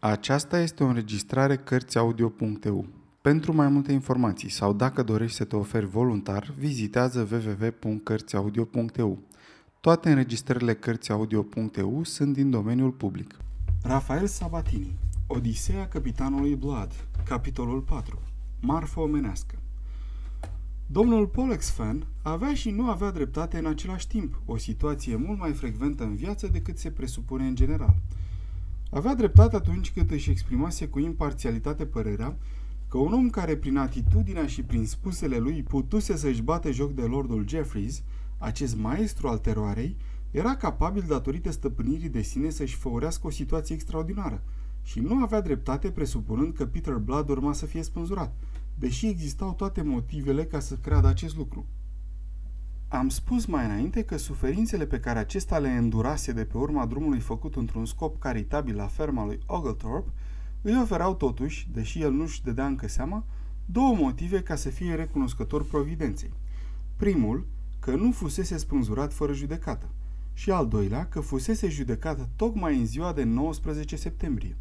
Aceasta 0.00 0.60
este 0.60 0.84
o 0.84 0.86
înregistrare 0.86 1.56
Cărțiaudio.eu. 1.56 2.86
Pentru 3.20 3.54
mai 3.54 3.68
multe 3.68 3.92
informații 3.92 4.48
sau 4.48 4.72
dacă 4.72 5.02
dorești 5.02 5.36
să 5.36 5.44
te 5.44 5.56
oferi 5.56 5.86
voluntar, 5.86 6.54
vizitează 6.58 7.28
www.cărțiaudio.eu. 7.30 9.18
Toate 9.80 10.08
înregistrările 10.08 10.74
Cărțiaudio.eu 10.74 12.04
sunt 12.04 12.32
din 12.32 12.50
domeniul 12.50 12.90
public. 12.90 13.36
Rafael 13.82 14.26
Sabatini 14.26 14.98
Odiseea 15.26 15.88
Capitanului 15.88 16.54
Blood 16.54 16.92
Capitolul 17.24 17.80
4 17.80 18.22
Marfă 18.60 19.00
omenească 19.00 19.54
Domnul 20.86 21.26
Pollexfen 21.26 22.06
avea 22.22 22.54
și 22.54 22.70
nu 22.70 22.90
avea 22.90 23.10
dreptate 23.10 23.58
în 23.58 23.66
același 23.66 24.08
timp, 24.08 24.40
o 24.44 24.56
situație 24.56 25.16
mult 25.16 25.38
mai 25.38 25.52
frecventă 25.52 26.02
în 26.04 26.14
viață 26.14 26.46
decât 26.46 26.78
se 26.78 26.90
presupune 26.90 27.46
în 27.46 27.54
general– 27.54 27.94
avea 28.90 29.14
dreptate 29.14 29.56
atunci 29.56 29.92
când 29.92 30.10
își 30.10 30.30
exprimase 30.30 30.88
cu 30.88 30.98
imparțialitate 30.98 31.86
părerea 31.86 32.36
că 32.88 32.98
un 32.98 33.12
om 33.12 33.30
care 33.30 33.56
prin 33.56 33.76
atitudinea 33.76 34.46
și 34.46 34.62
prin 34.62 34.86
spusele 34.86 35.36
lui 35.36 35.62
putuse 35.62 36.16
să-și 36.16 36.42
bată 36.42 36.70
joc 36.70 36.92
de 36.92 37.02
Lordul 37.02 37.48
Jeffries, 37.48 38.02
acest 38.38 38.76
maestru 38.76 39.28
al 39.28 39.38
teroarei, 39.38 39.96
era 40.30 40.56
capabil 40.56 41.04
datorită 41.08 41.50
stăpânirii 41.50 42.08
de 42.08 42.22
sine 42.22 42.50
să-și 42.50 42.76
făurească 42.76 43.26
o 43.26 43.30
situație 43.30 43.74
extraordinară 43.74 44.42
și 44.82 45.00
nu 45.00 45.22
avea 45.22 45.40
dreptate 45.40 45.90
presupunând 45.90 46.54
că 46.54 46.66
Peter 46.66 46.94
Blood 46.94 47.28
urma 47.28 47.52
să 47.52 47.66
fie 47.66 47.82
spânzurat, 47.82 48.36
deși 48.74 49.06
existau 49.06 49.54
toate 49.54 49.82
motivele 49.82 50.44
ca 50.44 50.60
să 50.60 50.74
creadă 50.74 51.06
acest 51.06 51.36
lucru. 51.36 51.66
Am 52.90 53.08
spus 53.08 53.46
mai 53.46 53.64
înainte 53.64 54.02
că 54.02 54.16
suferințele 54.16 54.86
pe 54.86 55.00
care 55.00 55.18
acesta 55.18 55.58
le 55.58 55.68
îndurase 55.68 56.32
de 56.32 56.44
pe 56.44 56.56
urma 56.56 56.86
drumului 56.86 57.20
făcut 57.20 57.56
într-un 57.56 57.86
scop 57.86 58.18
caritabil 58.18 58.76
la 58.76 58.86
ferma 58.86 59.24
lui 59.24 59.40
Oglethorpe 59.46 60.10
îi 60.62 60.80
oferau 60.80 61.14
totuși, 61.14 61.68
deși 61.72 62.02
el 62.02 62.12
nu-și 62.12 62.42
dădea 62.42 62.66
încă 62.66 62.88
seama, 62.88 63.24
două 63.66 63.94
motive 63.94 64.42
ca 64.42 64.54
să 64.54 64.68
fie 64.68 64.94
recunoscător 64.94 65.64
providenței. 65.64 66.32
Primul, 66.96 67.46
că 67.78 67.90
nu 67.90 68.12
fusese 68.12 68.56
spânzurat 68.56 69.12
fără 69.12 69.32
judecată 69.32 69.88
și 70.32 70.50
al 70.50 70.68
doilea, 70.68 71.06
că 71.06 71.20
fusese 71.20 71.68
judecată 71.68 72.28
tocmai 72.36 72.78
în 72.78 72.86
ziua 72.86 73.12
de 73.12 73.22
19 73.22 73.96
septembrie. 73.96 74.56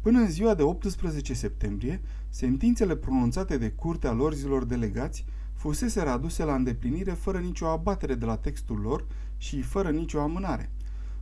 Până 0.00 0.18
în 0.18 0.30
ziua 0.30 0.54
de 0.54 0.62
18 0.62 1.34
septembrie, 1.34 2.00
sentințele 2.28 2.96
pronunțate 2.96 3.58
de 3.58 3.70
curtea 3.70 4.12
lor 4.12 4.34
zilor 4.34 4.64
delegați 4.64 5.24
fusese 5.58 6.00
aduse 6.00 6.44
la 6.44 6.54
îndeplinire 6.54 7.12
fără 7.12 7.38
nicio 7.38 7.66
abatere 7.66 8.14
de 8.14 8.24
la 8.24 8.36
textul 8.36 8.78
lor 8.80 9.06
și 9.36 9.62
fără 9.62 9.90
nicio 9.90 10.20
amânare. 10.20 10.70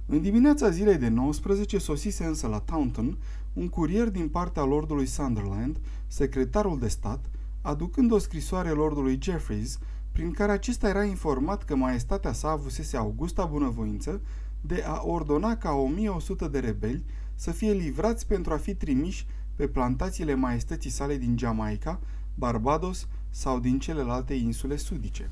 În 0.07 0.21
dimineața 0.21 0.71
zilei 0.71 0.97
de 0.97 1.09
19 1.09 1.79
sosise 1.79 2.25
însă 2.25 2.47
la 2.47 2.59
Taunton 2.59 3.19
un 3.53 3.69
curier 3.69 4.09
din 4.09 4.29
partea 4.29 4.65
lordului 4.65 5.07
Sunderland, 5.07 5.81
secretarul 6.07 6.79
de 6.79 6.89
stat, 6.89 7.31
aducând 7.63 8.13
o 8.13 8.19
scrisoare 8.19 8.69
lordului 8.69 9.19
Jeffreys, 9.23 9.79
prin 10.13 10.31
care 10.31 10.53
acesta 10.53 10.89
era 10.89 11.05
informat 11.05 11.65
că 11.65 11.77
maestatea 11.77 12.33
sa 12.33 12.51
avusese 12.51 12.97
Augusta 12.97 13.45
bunăvoință 13.45 14.21
de 14.61 14.83
a 14.87 15.03
ordona 15.05 15.57
ca 15.57 15.73
1100 15.73 16.49
de 16.49 16.59
rebeli 16.59 17.05
să 17.35 17.51
fie 17.51 17.73
livrați 17.73 18.27
pentru 18.27 18.53
a 18.53 18.57
fi 18.57 18.75
trimiși 18.75 19.27
pe 19.55 19.67
plantațiile 19.67 20.35
maestății 20.35 20.91
sale 20.91 21.17
din 21.17 21.37
Jamaica, 21.39 22.01
Barbados, 22.35 23.09
sau 23.37 23.59
din 23.59 23.79
celelalte 23.79 24.35
insule 24.35 24.77
sudice. 24.77 25.31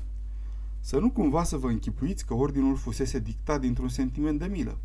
Să 0.79 0.97
nu 0.97 1.09
cumva 1.09 1.43
să 1.43 1.57
vă 1.57 1.67
închipuiți 1.67 2.25
că 2.25 2.33
ordinul 2.33 2.75
fusese 2.75 3.19
dictat 3.19 3.61
dintr-un 3.61 3.89
sentiment 3.89 4.39
de 4.39 4.45
milă. 4.45 4.77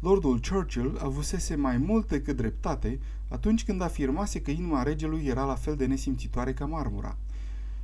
Lordul 0.00 0.40
Churchill 0.48 0.98
avusese 1.02 1.54
mai 1.54 1.76
mult 1.76 2.08
decât 2.08 2.36
dreptate 2.36 3.00
atunci 3.28 3.64
când 3.64 3.82
afirmase 3.82 4.40
că 4.40 4.50
inima 4.50 4.82
regelui 4.82 5.26
era 5.26 5.44
la 5.44 5.54
fel 5.54 5.76
de 5.76 5.86
nesimțitoare 5.86 6.52
ca 6.52 6.66
marmura. 6.66 7.16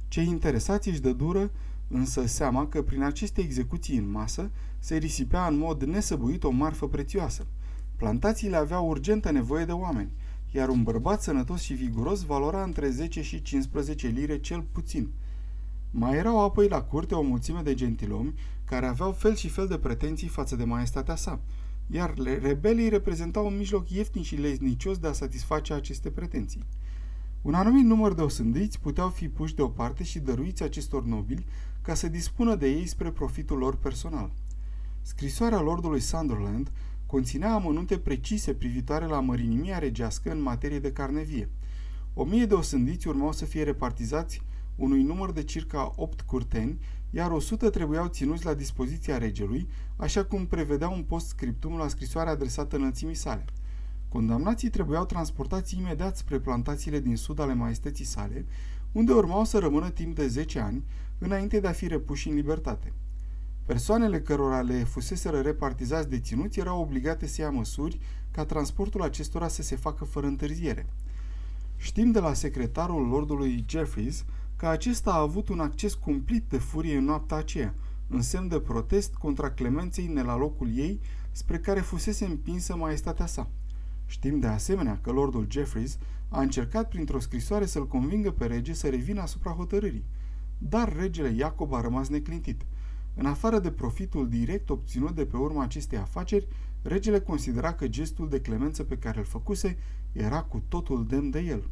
Cei 0.08 0.26
interesați 0.26 0.88
își 0.88 1.00
dă 1.00 1.12
dură 1.12 1.50
însă 1.88 2.26
seama 2.26 2.66
că 2.66 2.82
prin 2.82 3.02
aceste 3.02 3.40
execuții 3.40 3.96
în 3.96 4.10
masă 4.10 4.50
se 4.78 4.96
risipea 4.96 5.46
în 5.46 5.58
mod 5.58 5.82
nesăbuit 5.82 6.44
o 6.44 6.50
marfă 6.50 6.88
prețioasă. 6.88 7.46
Plantațiile 7.96 8.56
aveau 8.56 8.88
urgentă 8.88 9.30
nevoie 9.30 9.64
de 9.64 9.72
oameni 9.72 10.12
iar 10.52 10.68
un 10.68 10.82
bărbat 10.82 11.22
sănătos 11.22 11.60
și 11.60 11.74
viguros 11.74 12.22
valora 12.22 12.62
între 12.62 12.90
10 12.90 13.22
și 13.22 13.42
15 13.42 14.06
lire 14.06 14.40
cel 14.40 14.60
puțin. 14.72 15.10
Mai 15.90 16.16
erau 16.16 16.44
apoi 16.44 16.68
la 16.68 16.82
curte 16.82 17.14
o 17.14 17.22
mulțime 17.22 17.60
de 17.60 17.74
gentilomi 17.74 18.34
care 18.64 18.86
aveau 18.86 19.12
fel 19.12 19.34
și 19.34 19.48
fel 19.48 19.66
de 19.66 19.78
pretenții 19.78 20.28
față 20.28 20.56
de 20.56 20.64
maestatea 20.64 21.16
sa, 21.16 21.40
iar 21.86 22.14
rebelii 22.42 22.88
reprezentau 22.88 23.46
un 23.46 23.56
mijloc 23.56 23.90
ieftin 23.90 24.22
și 24.22 24.36
leznicios 24.36 24.98
de 24.98 25.06
a 25.06 25.12
satisface 25.12 25.72
aceste 25.72 26.10
pretenții. 26.10 26.64
Un 27.42 27.54
anumit 27.54 27.84
număr 27.84 28.14
de 28.14 28.22
osândiți 28.22 28.80
puteau 28.80 29.08
fi 29.08 29.28
puși 29.28 29.54
deoparte 29.54 30.02
și 30.02 30.18
dăruiți 30.18 30.62
acestor 30.62 31.04
nobili 31.04 31.46
ca 31.82 31.94
să 31.94 32.08
dispună 32.08 32.54
de 32.54 32.68
ei 32.68 32.86
spre 32.86 33.10
profitul 33.10 33.58
lor 33.58 33.76
personal. 33.76 34.32
Scrisoarea 35.02 35.60
lordului 35.60 36.00
Sunderland 36.00 36.70
conținea 37.12 37.52
amănunte 37.52 37.98
precise 37.98 38.54
privitoare 38.54 39.06
la 39.06 39.20
mărinimia 39.20 39.78
regească 39.78 40.30
în 40.30 40.42
materie 40.42 40.78
de 40.78 40.92
carne 40.92 41.22
vie. 41.22 41.50
O 42.14 42.24
mie 42.24 42.46
de 42.46 42.54
osândiți 42.54 43.08
urmau 43.08 43.32
să 43.32 43.44
fie 43.44 43.62
repartizați 43.62 44.42
unui 44.76 45.02
număr 45.02 45.32
de 45.32 45.42
circa 45.42 45.92
8 45.96 46.20
curteni, 46.20 46.78
iar 47.10 47.30
100 47.30 47.70
trebuiau 47.70 48.06
ținuți 48.06 48.44
la 48.44 48.54
dispoziția 48.54 49.18
regelui, 49.18 49.68
așa 49.96 50.24
cum 50.24 50.46
prevedea 50.46 50.88
un 50.88 51.02
post 51.02 51.26
scriptum 51.26 51.76
la 51.76 51.88
scrisoarea 51.88 52.32
adresată 52.32 52.76
înălțimii 52.76 53.14
sale. 53.14 53.44
Condamnații 54.08 54.70
trebuiau 54.70 55.04
transportați 55.04 55.76
imediat 55.76 56.16
spre 56.16 56.38
plantațiile 56.40 57.00
din 57.00 57.16
sud 57.16 57.38
ale 57.38 57.54
maestății 57.54 58.04
sale, 58.04 58.46
unde 58.92 59.12
urmau 59.12 59.44
să 59.44 59.58
rămână 59.58 59.90
timp 59.90 60.14
de 60.14 60.26
10 60.26 60.58
ani, 60.58 60.84
înainte 61.18 61.60
de 61.60 61.68
a 61.68 61.72
fi 61.72 61.86
repuși 61.86 62.28
în 62.28 62.34
libertate. 62.34 62.92
Persoanele 63.64 64.20
cărora 64.20 64.60
le 64.60 64.84
fuseseră 64.84 65.40
repartizați 65.40 66.08
deținuți 66.08 66.60
erau 66.60 66.80
obligate 66.80 67.26
să 67.26 67.40
ia 67.40 67.50
măsuri 67.50 67.98
ca 68.30 68.44
transportul 68.44 69.02
acestora 69.02 69.48
să 69.48 69.62
se 69.62 69.76
facă 69.76 70.04
fără 70.04 70.26
întârziere. 70.26 70.86
Știm 71.76 72.10
de 72.10 72.20
la 72.20 72.32
secretarul 72.32 73.06
lordului 73.06 73.64
Jeffries 73.68 74.24
că 74.56 74.66
acesta 74.66 75.12
a 75.12 75.20
avut 75.20 75.48
un 75.48 75.60
acces 75.60 75.94
cumplit 75.94 76.44
de 76.48 76.58
furie 76.58 76.96
în 76.96 77.04
noaptea 77.04 77.36
aceea, 77.36 77.74
în 78.08 78.22
semn 78.22 78.48
de 78.48 78.60
protest 78.60 79.14
contra 79.14 79.50
clemenței 79.50 80.06
ne 80.06 80.22
la 80.22 80.36
locul 80.36 80.76
ei 80.76 81.00
spre 81.30 81.58
care 81.58 81.80
fusese 81.80 82.24
împinsă 82.24 82.76
maestatea 82.76 83.26
sa. 83.26 83.50
Știm 84.06 84.38
de 84.38 84.46
asemenea 84.46 84.98
că 85.02 85.10
lordul 85.10 85.46
Jeffries 85.50 85.98
a 86.28 86.40
încercat 86.40 86.88
printr-o 86.88 87.20
scrisoare 87.20 87.66
să-l 87.66 87.86
convingă 87.86 88.30
pe 88.30 88.46
rege 88.46 88.72
să 88.72 88.88
revină 88.88 89.20
asupra 89.20 89.50
hotărârii, 89.50 90.04
dar 90.58 90.96
regele 90.96 91.28
Iacob 91.28 91.72
a 91.72 91.80
rămas 91.80 92.08
neclintit– 92.08 92.64
în 93.14 93.26
afară 93.26 93.58
de 93.58 93.70
profitul 93.70 94.28
direct 94.28 94.70
obținut 94.70 95.14
de 95.14 95.24
pe 95.24 95.36
urma 95.36 95.62
acestei 95.62 95.98
afaceri, 95.98 96.48
regele 96.82 97.20
considera 97.20 97.72
că 97.72 97.88
gestul 97.88 98.28
de 98.28 98.40
clemență 98.40 98.82
pe 98.82 98.98
care 98.98 99.18
îl 99.18 99.24
făcuse 99.24 99.78
era 100.12 100.42
cu 100.42 100.62
totul 100.68 101.06
demn 101.06 101.30
de 101.30 101.40
el. 101.40 101.68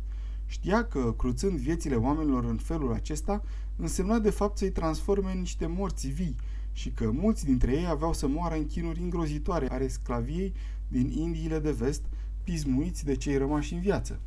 Știa 0.47 0.85
că, 0.85 1.15
cruțând 1.17 1.59
viețile 1.59 1.95
oamenilor 1.95 2.45
în 2.45 2.57
felul 2.57 2.93
acesta, 2.93 3.43
însemna 3.77 4.19
de 4.19 4.31
fapt 4.31 4.59
să-i 4.59 4.71
transforme 4.71 5.33
în 5.33 5.39
niște 5.39 5.67
morți 5.67 6.09
vii 6.09 6.37
și 6.73 6.91
că 6.91 7.11
mulți 7.11 7.45
dintre 7.45 7.73
ei 7.73 7.87
aveau 7.87 8.13
să 8.13 8.27
moară 8.27 8.55
în 8.55 8.67
chinuri 8.67 9.01
îngrozitoare 9.01 9.69
ale 9.71 9.89
sclaviei 9.89 10.55
din 10.89 11.11
Indiile 11.11 11.59
de 11.59 11.71
vest, 11.71 12.03
pismuiți 12.45 13.05
de 13.05 13.17
cei 13.17 13.37
rămași 13.37 13.75
în 13.75 13.81
viață. 13.81 14.21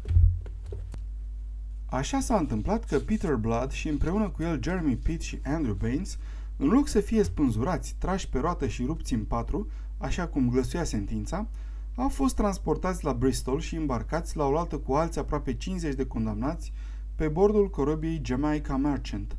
Așa 1.85 2.19
s-a 2.19 2.37
întâmplat 2.37 2.85
că 2.85 2.99
Peter 2.99 3.35
Blood 3.35 3.71
și 3.71 3.87
împreună 3.87 4.29
cu 4.29 4.43
el 4.43 4.59
Jeremy 4.63 4.95
Pitt 4.95 5.21
și 5.21 5.39
Andrew 5.43 5.73
Baines 5.73 6.17
în 6.57 6.67
loc 6.67 6.87
să 6.87 6.99
fie 6.99 7.23
spânzurați, 7.23 7.95
trași 7.97 8.29
pe 8.29 8.39
roată 8.39 8.67
și 8.67 8.85
rupți 8.85 9.13
în 9.13 9.23
patru, 9.23 9.67
așa 9.97 10.27
cum 10.27 10.49
glăsuia 10.49 10.83
sentința, 10.83 11.47
au 11.95 12.09
fost 12.09 12.35
transportați 12.35 13.03
la 13.03 13.13
Bristol 13.13 13.59
și 13.59 13.75
îmbarcați 13.75 14.37
la 14.37 14.45
oaltă 14.45 14.77
cu 14.77 14.93
alți 14.93 15.19
aproape 15.19 15.53
50 15.53 15.95
de 15.95 16.05
condamnați 16.05 16.73
pe 17.15 17.27
bordul 17.27 17.69
corobiei 17.69 18.21
Jamaica 18.23 18.77
Merchant. 18.77 19.35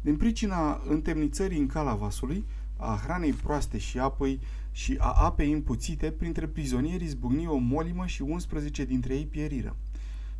Din 0.00 0.16
pricina 0.16 0.80
întemnițării 0.88 1.58
în 1.58 1.66
cala 1.66 1.94
vasului, 1.94 2.44
a 2.76 3.00
hranei 3.02 3.32
proaste 3.32 3.78
și 3.78 3.98
apoi 3.98 4.40
și 4.72 4.96
a 4.98 5.12
apei 5.12 5.52
împuțite, 5.52 6.10
printre 6.10 6.46
prizonieri 6.46 7.04
izbucni 7.04 7.46
o 7.46 7.56
molimă 7.56 8.06
și 8.06 8.22
11 8.22 8.84
dintre 8.84 9.14
ei 9.14 9.26
pieriră. 9.26 9.76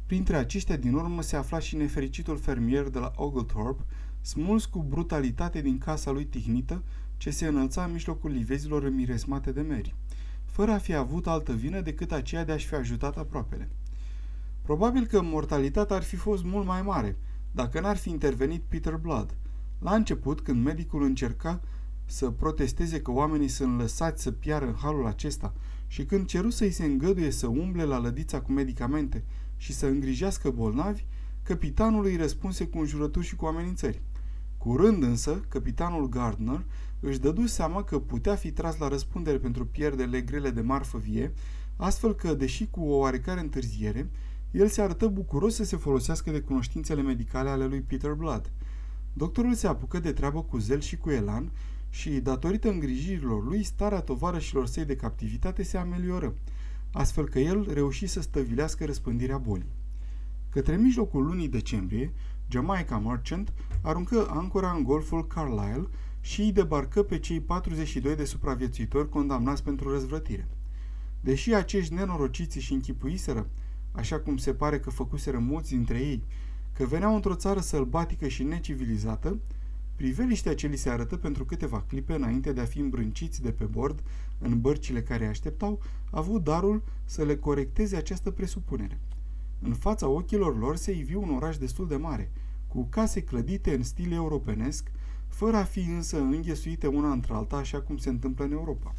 Printre 0.06 0.36
aceștia 0.36 0.76
din 0.76 0.94
urmă 0.94 1.22
se 1.22 1.36
afla 1.36 1.58
și 1.58 1.76
nefericitul 1.76 2.36
fermier 2.36 2.88
de 2.88 2.98
la 2.98 3.12
Oglethorpe, 3.16 3.82
smuls 4.20 4.64
cu 4.64 4.82
brutalitate 4.82 5.60
din 5.60 5.78
casa 5.78 6.10
lui 6.10 6.24
tihnită, 6.24 6.82
ce 7.16 7.30
se 7.30 7.46
înălța 7.46 7.84
în 7.84 7.92
mijlocul 7.92 8.30
livezilor 8.30 8.82
înmiresmate 8.82 9.52
de 9.52 9.60
meri, 9.60 9.94
fără 10.44 10.70
a 10.70 10.78
fi 10.78 10.94
avut 10.94 11.26
altă 11.26 11.52
vină 11.52 11.80
decât 11.80 12.12
aceea 12.12 12.44
de 12.44 12.52
a-și 12.52 12.66
fi 12.66 12.74
ajutat 12.74 13.16
aproapele. 13.16 13.68
Probabil 14.62 15.06
că 15.06 15.22
mortalitatea 15.22 15.96
ar 15.96 16.02
fi 16.02 16.16
fost 16.16 16.44
mult 16.44 16.66
mai 16.66 16.82
mare, 16.82 17.16
dacă 17.52 17.80
n-ar 17.80 17.96
fi 17.96 18.10
intervenit 18.10 18.62
Peter 18.68 18.96
Blood. 18.96 19.36
La 19.78 19.94
început, 19.94 20.40
când 20.40 20.64
medicul 20.64 21.02
încerca 21.02 21.60
să 22.04 22.30
protesteze 22.30 23.02
că 23.02 23.10
oamenii 23.10 23.48
sunt 23.48 23.78
lăsați 23.78 24.22
să 24.22 24.30
piară 24.30 24.66
în 24.66 24.74
halul 24.74 25.06
acesta 25.06 25.54
și 25.86 26.04
când 26.04 26.26
ceru 26.26 26.50
să-i 26.50 26.70
se 26.70 26.84
îngăduie 26.84 27.30
să 27.30 27.46
umble 27.46 27.84
la 27.84 27.98
lădița 27.98 28.40
cu 28.40 28.52
medicamente 28.52 29.24
și 29.56 29.72
să 29.72 29.86
îngrijească 29.86 30.50
bolnavi, 30.50 31.04
capitanul 31.42 32.04
îi 32.04 32.16
răspunse 32.16 32.66
cu 32.66 32.78
înjurături 32.78 33.26
și 33.26 33.36
cu 33.36 33.46
amenințări. 33.46 34.02
Curând 34.68 35.02
însă, 35.02 35.44
capitanul 35.48 36.08
Gardner 36.08 36.64
își 37.00 37.18
dădu 37.18 37.46
seama 37.46 37.84
că 37.84 37.98
putea 37.98 38.34
fi 38.34 38.50
tras 38.50 38.78
la 38.78 38.88
răspundere 38.88 39.38
pentru 39.38 39.66
pierderile 39.66 40.20
grele 40.20 40.50
de 40.50 40.60
marfă 40.60 40.98
vie, 40.98 41.32
astfel 41.76 42.14
că, 42.14 42.34
deși 42.34 42.66
cu 42.70 42.80
o 42.80 42.96
oarecare 42.96 43.40
întârziere, 43.40 44.10
el 44.50 44.68
se 44.68 44.82
arătă 44.82 45.06
bucuros 45.06 45.54
să 45.54 45.64
se 45.64 45.76
folosească 45.76 46.30
de 46.30 46.40
cunoștințele 46.40 47.02
medicale 47.02 47.48
ale 47.48 47.66
lui 47.66 47.80
Peter 47.80 48.12
Blood. 48.12 48.52
Doctorul 49.12 49.54
se 49.54 49.66
apucă 49.66 49.98
de 49.98 50.12
treabă 50.12 50.42
cu 50.42 50.58
zel 50.58 50.80
și 50.80 50.96
cu 50.96 51.10
elan 51.10 51.50
și, 51.90 52.10
datorită 52.10 52.70
îngrijirilor 52.70 53.44
lui, 53.44 53.62
starea 53.62 54.00
tovarășilor 54.00 54.66
săi 54.66 54.84
de 54.84 54.96
captivitate 54.96 55.62
se 55.62 55.76
amelioră, 55.76 56.34
astfel 56.92 57.28
că 57.28 57.38
el 57.38 57.72
reuși 57.72 58.06
să 58.06 58.20
stăvilească 58.20 58.84
răspândirea 58.84 59.38
bolii. 59.38 59.72
Către 60.50 60.76
mijlocul 60.76 61.24
lunii 61.24 61.48
decembrie, 61.48 62.12
Jamaica 62.50 62.98
Merchant 62.98 63.52
aruncă 63.82 64.26
ancora 64.30 64.70
în 64.70 64.82
golful 64.82 65.26
Carlisle 65.26 65.88
și 66.20 66.40
îi 66.40 66.52
debarcă 66.52 67.02
pe 67.02 67.18
cei 67.18 67.40
42 67.40 68.16
de 68.16 68.24
supraviețuitori 68.24 69.08
condamnați 69.08 69.62
pentru 69.62 69.90
răzvrătire. 69.90 70.48
Deși 71.20 71.54
acești 71.54 71.94
nenorociți 71.94 72.58
și 72.58 72.72
închipuiseră, 72.72 73.48
așa 73.92 74.20
cum 74.20 74.36
se 74.36 74.54
pare 74.54 74.80
că 74.80 74.90
făcuseră 74.90 75.38
mulți 75.38 75.70
dintre 75.70 75.98
ei, 75.98 76.22
că 76.72 76.84
veneau 76.84 77.14
într-o 77.14 77.34
țară 77.34 77.60
sălbatică 77.60 78.28
și 78.28 78.42
necivilizată, 78.42 79.38
priveliștea 79.96 80.54
ce 80.54 80.66
li 80.66 80.76
se 80.76 80.90
arătă 80.90 81.16
pentru 81.16 81.44
câteva 81.44 81.84
clipe 81.88 82.14
înainte 82.14 82.52
de 82.52 82.60
a 82.60 82.64
fi 82.64 82.78
îmbrânciți 82.78 83.42
de 83.42 83.50
pe 83.50 83.64
bord 83.64 84.02
în 84.38 84.60
bărcile 84.60 85.02
care 85.02 85.26
așteptau, 85.26 85.80
a 86.10 86.18
avut 86.18 86.44
darul 86.44 86.82
să 87.04 87.24
le 87.24 87.36
corecteze 87.36 87.96
această 87.96 88.30
presupunere. 88.30 89.00
În 89.60 89.74
fața 89.74 90.08
ochilor 90.08 90.58
lor 90.58 90.76
se 90.76 90.92
ivi 90.92 91.14
un 91.14 91.34
oraș 91.34 91.56
destul 91.56 91.88
de 91.88 91.96
mare, 91.96 92.30
cu 92.68 92.86
case 92.90 93.22
clădite 93.22 93.74
în 93.74 93.82
stil 93.82 94.12
europenesc, 94.12 94.90
fără 95.28 95.56
a 95.56 95.64
fi 95.64 95.80
însă 95.80 96.20
înghesuite 96.20 96.86
una 96.86 97.12
într-alta 97.12 97.56
așa 97.56 97.80
cum 97.80 97.96
se 97.96 98.08
întâmplă 98.08 98.44
în 98.44 98.52
Europa. 98.52 98.94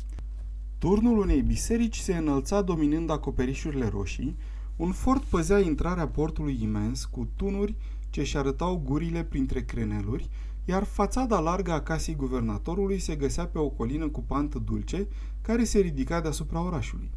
Turnul 0.78 1.18
unei 1.18 1.42
biserici 1.42 1.98
se 1.98 2.18
înălța 2.18 2.62
dominând 2.62 3.10
acoperișurile 3.10 3.88
roșii, 3.88 4.36
un 4.76 4.92
fort 4.92 5.24
păzea 5.24 5.60
intrarea 5.60 6.08
portului 6.08 6.58
imens 6.62 7.06
cu 7.06 7.28
tunuri 7.36 7.76
ce 8.10 8.20
își 8.20 8.38
arătau 8.38 8.82
gurile 8.86 9.24
printre 9.24 9.62
creneluri, 9.62 10.30
iar 10.66 10.84
fațada 10.84 11.40
largă 11.40 11.72
a 11.72 11.82
casei 11.82 12.16
guvernatorului 12.16 13.00
se 13.00 13.16
găsea 13.16 13.46
pe 13.46 13.58
o 13.60 13.70
colină 13.70 14.08
cu 14.10 14.22
pantă 14.22 14.60
dulce 14.60 15.08
care 15.42 15.64
se 15.64 15.80
ridica 15.80 16.22
deasupra 16.22 16.66
orașului. 16.66 17.10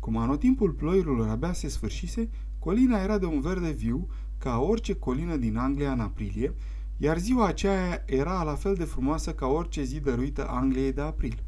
Cum 0.00 0.16
anotimpul 0.16 0.70
ploiurilor 0.70 1.28
abia 1.28 1.52
se 1.52 1.68
sfârșise, 1.68 2.28
colina 2.58 3.02
era 3.02 3.18
de 3.18 3.26
un 3.26 3.40
verde 3.40 3.70
viu, 3.70 4.08
ca 4.42 4.58
orice 4.58 4.94
colină 4.94 5.36
din 5.36 5.56
Anglia 5.56 5.92
în 5.92 6.00
aprilie, 6.00 6.54
iar 6.96 7.18
ziua 7.18 7.46
aceea 7.46 8.02
era 8.06 8.42
la 8.42 8.54
fel 8.54 8.74
de 8.74 8.84
frumoasă 8.84 9.32
ca 9.32 9.46
orice 9.46 9.82
zi 9.82 10.00
dăruită 10.00 10.48
Angliei 10.48 10.92
de 10.92 11.00
april. 11.00 11.42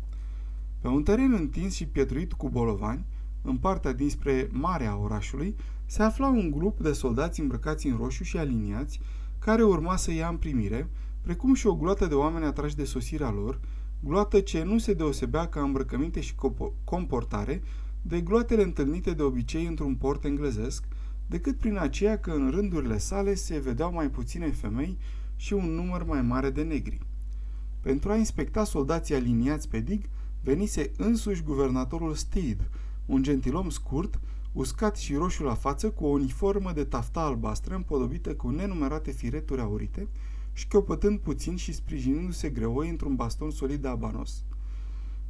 Pe 0.80 0.88
un 0.88 1.02
teren 1.02 1.32
întins 1.32 1.74
și 1.74 1.86
pietruit 1.86 2.32
cu 2.32 2.48
bolovani, 2.48 3.04
în 3.42 3.56
partea 3.56 3.92
dinspre 3.92 4.48
marea 4.52 4.96
orașului, 4.96 5.56
se 5.86 6.02
afla 6.02 6.28
un 6.28 6.50
grup 6.50 6.80
de 6.80 6.92
soldați 6.92 7.40
îmbrăcați 7.40 7.86
în 7.86 7.96
roșu 7.96 8.22
și 8.22 8.36
aliniați, 8.36 9.00
care 9.38 9.62
urma 9.62 9.96
să 9.96 10.12
ia 10.12 10.28
în 10.28 10.36
primire, 10.36 10.90
precum 11.20 11.54
și 11.54 11.66
o 11.66 11.74
gloată 11.74 12.06
de 12.06 12.14
oameni 12.14 12.44
atrași 12.44 12.76
de 12.76 12.84
sosirea 12.84 13.30
lor, 13.30 13.60
gloată 14.00 14.40
ce 14.40 14.62
nu 14.62 14.78
se 14.78 14.94
deosebea 14.94 15.46
ca 15.46 15.60
îmbrăcăminte 15.60 16.20
și 16.20 16.34
comportare 16.84 17.62
de 18.02 18.20
gloatele 18.20 18.62
întâlnite 18.62 19.12
de 19.12 19.22
obicei 19.22 19.66
într-un 19.66 19.94
port 19.94 20.24
englezesc, 20.24 20.84
decât 21.26 21.58
prin 21.58 21.76
aceea 21.76 22.18
că 22.18 22.30
în 22.30 22.50
rândurile 22.50 22.98
sale 22.98 23.34
se 23.34 23.58
vedeau 23.58 23.92
mai 23.92 24.10
puține 24.10 24.50
femei 24.50 24.98
și 25.36 25.52
un 25.52 25.70
număr 25.70 26.04
mai 26.04 26.22
mare 26.22 26.50
de 26.50 26.62
negri. 26.62 27.00
Pentru 27.80 28.10
a 28.10 28.16
inspecta 28.16 28.64
soldații 28.64 29.14
aliniați 29.14 29.68
pe 29.68 29.80
dig, 29.80 30.04
venise 30.42 30.90
însuși 30.96 31.42
guvernatorul 31.42 32.14
Steed, 32.14 32.68
un 33.06 33.22
gentilom 33.22 33.68
scurt, 33.70 34.20
uscat 34.52 34.96
și 34.96 35.14
roșu 35.14 35.42
la 35.42 35.54
față, 35.54 35.90
cu 35.90 36.04
o 36.04 36.08
uniformă 36.08 36.72
de 36.72 36.84
tafta 36.84 37.20
albastră 37.20 37.74
împodobită 37.74 38.34
cu 38.34 38.50
nenumerate 38.50 39.10
fireturi 39.10 39.60
aurite, 39.60 40.08
șchiopătând 40.52 41.18
puțin 41.18 41.56
și 41.56 41.72
sprijinindu-se 41.72 42.48
greoi 42.48 42.88
într-un 42.88 43.14
baston 43.14 43.50
solid 43.50 43.82
de 43.82 43.88
abanos. 43.88 44.44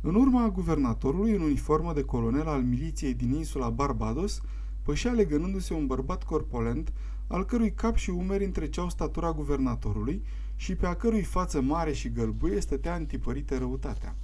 În 0.00 0.14
urma 0.14 0.50
guvernatorului, 0.50 1.35
în 1.35 1.40
uniformă 1.40 1.93
de 1.93 2.02
colonel 2.02 2.47
al 2.47 2.62
miliției 2.62 3.14
din 3.14 3.32
insula 3.32 3.70
Barbados, 3.70 4.43
pășea 4.84 5.12
legănându-se 5.12 5.75
un 5.75 5.86
bărbat 5.86 6.25
corpolent, 6.25 6.92
al 7.26 7.44
cărui 7.44 7.72
cap 7.72 7.96
și 7.96 8.10
umeri 8.10 8.44
întreceau 8.44 8.88
statura 8.88 9.32
guvernatorului 9.32 10.22
și 10.56 10.75
pe 10.75 10.86
a 10.86 10.94
cărui 10.94 11.22
față 11.22 11.60
mare 11.60 11.92
și 11.92 12.12
gălbuie 12.12 12.60
stătea 12.60 12.94
întipărită 12.94 13.58
răutatea. 13.58 14.16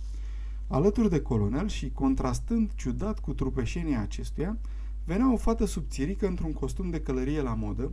Alături 0.66 1.10
de 1.10 1.20
colonel 1.20 1.68
și 1.68 1.90
contrastând 1.90 2.70
ciudat 2.74 3.18
cu 3.18 3.34
trupeșenia 3.34 4.00
acestuia, 4.00 4.58
venea 5.04 5.32
o 5.32 5.36
fată 5.36 5.64
subțirică 5.64 6.26
într-un 6.26 6.52
costum 6.52 6.90
de 6.90 7.00
călărie 7.00 7.42
la 7.42 7.54
modă, 7.54 7.92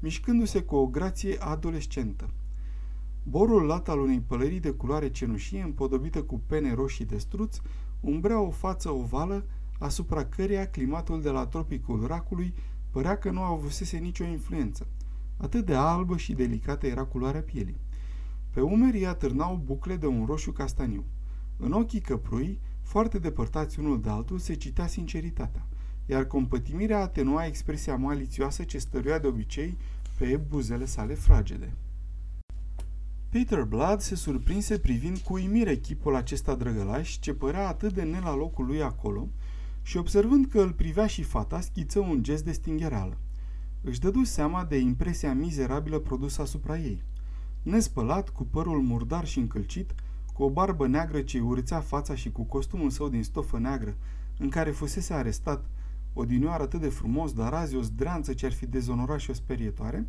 mișcându-se 0.00 0.62
cu 0.62 0.76
o 0.76 0.86
grație 0.86 1.36
adolescentă. 1.40 2.30
Borul 3.22 3.62
lat 3.62 3.88
al 3.88 3.98
unei 3.98 4.20
pălării 4.20 4.60
de 4.60 4.70
culoare 4.70 5.10
cenușie, 5.10 5.62
împodobită 5.62 6.22
cu 6.22 6.40
pene 6.46 6.74
roșii 6.74 7.04
de 7.04 7.18
struț, 7.18 7.60
umbrea 8.00 8.40
o 8.40 8.50
față 8.50 8.90
ovală 8.90 9.44
asupra 9.78 10.24
căreia 10.24 10.68
climatul 10.68 11.22
de 11.22 11.30
la 11.30 11.46
tropicul 11.46 12.06
racului 12.06 12.54
părea 12.90 13.18
că 13.18 13.30
nu 13.30 13.40
avusese 13.40 13.96
nicio 13.96 14.24
influență. 14.24 14.86
Atât 15.36 15.64
de 15.64 15.74
albă 15.74 16.16
și 16.16 16.32
delicată 16.32 16.86
era 16.86 17.04
culoarea 17.04 17.42
pielii. 17.42 17.80
Pe 18.50 18.60
umeri 18.60 19.02
ea 19.02 19.14
târnau 19.14 19.62
bucle 19.64 19.96
de 19.96 20.06
un 20.06 20.26
roșu 20.26 20.52
castaniu. 20.52 21.04
În 21.56 21.72
ochii 21.72 22.00
căprui, 22.00 22.60
foarte 22.82 23.18
depărtați 23.18 23.78
unul 23.78 24.00
de 24.00 24.08
altul, 24.08 24.38
se 24.38 24.54
citea 24.54 24.86
sinceritatea, 24.86 25.66
iar 26.06 26.24
compătimirea 26.24 27.00
atenua 27.00 27.46
expresia 27.46 27.96
malițioasă 27.96 28.62
ce 28.62 28.78
stăruia 28.78 29.18
de 29.18 29.26
obicei 29.26 29.76
pe 30.18 30.36
buzele 30.48 30.84
sale 30.84 31.14
fragede. 31.14 31.76
Peter 33.28 33.62
Blood 33.62 34.00
se 34.00 34.14
surprinse 34.14 34.78
privind 34.78 35.18
cu 35.18 35.32
uimire 35.32 35.76
chipul 35.76 36.14
acesta 36.14 36.54
drăgălaș 36.54 37.18
ce 37.18 37.34
părea 37.34 37.68
atât 37.68 37.92
de 37.92 38.02
ne 38.02 38.20
la 38.20 38.34
locul 38.34 38.66
lui 38.66 38.82
acolo 38.82 39.28
și 39.88 39.96
observând 39.96 40.46
că 40.46 40.60
îl 40.60 40.72
privea 40.72 41.06
și 41.06 41.22
fata, 41.22 41.60
schiță 41.60 41.98
un 41.98 42.22
gest 42.22 42.44
de 42.44 42.52
stinghereală. 42.52 43.18
Își 43.80 44.00
dădu 44.00 44.24
seama 44.24 44.64
de 44.64 44.76
impresia 44.76 45.34
mizerabilă 45.34 45.98
produsă 45.98 46.42
asupra 46.42 46.78
ei. 46.78 47.02
Nespălat, 47.62 48.28
cu 48.28 48.44
părul 48.44 48.82
murdar 48.82 49.26
și 49.26 49.38
încălcit, 49.38 49.94
cu 50.34 50.42
o 50.42 50.50
barbă 50.50 50.86
neagră 50.86 51.20
ce 51.20 51.40
urțea 51.40 51.80
fața 51.80 52.14
și 52.14 52.32
cu 52.32 52.42
costumul 52.42 52.90
său 52.90 53.08
din 53.08 53.22
stofă 53.22 53.58
neagră, 53.58 53.96
în 54.38 54.48
care 54.48 54.70
fusese 54.70 55.12
arestat, 55.12 55.70
odinioară 56.12 56.62
atât 56.62 56.80
de 56.80 56.88
frumos, 56.88 57.32
dar 57.32 57.52
azi 57.52 57.76
o 57.76 57.82
zdreanță 57.82 58.32
ce 58.32 58.46
ar 58.46 58.52
fi 58.52 58.66
dezonorat 58.66 59.18
și 59.18 59.30
o 59.30 59.34
sperietoare, 59.34 60.06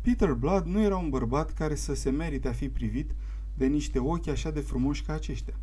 Peter 0.00 0.32
Blood 0.32 0.66
nu 0.66 0.80
era 0.80 0.96
un 0.96 1.08
bărbat 1.08 1.52
care 1.52 1.74
să 1.74 1.94
se 1.94 2.10
merite 2.10 2.48
a 2.48 2.52
fi 2.52 2.68
privit 2.68 3.10
de 3.54 3.66
niște 3.66 3.98
ochi 3.98 4.28
așa 4.28 4.50
de 4.50 4.60
frumoși 4.60 5.02
ca 5.02 5.12
aceștia. 5.12 5.54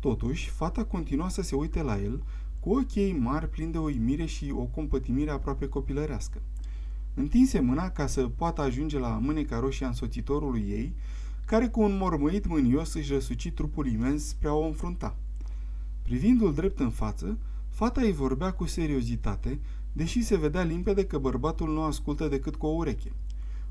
Totuși, 0.00 0.50
fata 0.50 0.84
continua 0.84 1.28
să 1.28 1.42
se 1.42 1.54
uite 1.54 1.82
la 1.82 2.00
el, 2.00 2.22
cu 2.64 2.72
ochii 2.72 3.02
ei 3.02 3.12
mari 3.12 3.48
plini 3.48 3.72
de 3.72 3.78
uimire 3.78 4.24
și 4.24 4.52
o 4.56 4.62
compătimire 4.62 5.30
aproape 5.30 5.68
copilărească. 5.68 6.42
Întinse 7.14 7.60
mâna 7.60 7.90
ca 7.90 8.06
să 8.06 8.28
poată 8.28 8.60
ajunge 8.60 8.98
la 8.98 9.08
mâneca 9.08 9.58
roșie 9.58 9.86
a 9.86 9.88
însoțitorului 9.88 10.64
ei, 10.68 10.94
care 11.46 11.68
cu 11.68 11.80
un 11.80 11.96
mormăit 11.96 12.46
mânios 12.46 12.94
își 12.94 13.12
răsuci 13.12 13.52
trupul 13.52 13.86
imens 13.86 14.26
spre 14.26 14.48
a 14.48 14.52
o 14.52 14.66
înfrunta. 14.66 15.16
Privindu-l 16.02 16.54
drept 16.54 16.78
în 16.78 16.90
față, 16.90 17.38
fata 17.68 18.00
îi 18.00 18.12
vorbea 18.12 18.52
cu 18.52 18.66
seriozitate, 18.66 19.58
deși 19.92 20.22
se 20.22 20.36
vedea 20.36 20.62
limpede 20.62 21.06
că 21.06 21.18
bărbatul 21.18 21.72
nu 21.72 21.82
ascultă 21.82 22.28
decât 22.28 22.56
cu 22.56 22.66
o 22.66 22.74
ureche. 22.74 23.12